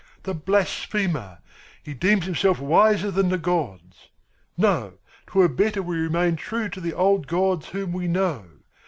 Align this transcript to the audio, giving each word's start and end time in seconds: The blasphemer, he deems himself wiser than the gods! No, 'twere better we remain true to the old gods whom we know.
The 0.23 0.33
blasphemer, 0.33 1.41
he 1.83 1.93
deems 1.93 2.25
himself 2.25 2.57
wiser 2.59 3.11
than 3.11 3.29
the 3.29 3.37
gods! 3.37 4.09
No, 4.57 4.93
'twere 5.27 5.47
better 5.47 5.83
we 5.83 5.97
remain 5.99 6.37
true 6.37 6.69
to 6.69 6.81
the 6.81 6.93
old 6.93 7.27
gods 7.27 7.67
whom 7.69 7.93
we 7.93 8.07
know. 8.07 8.45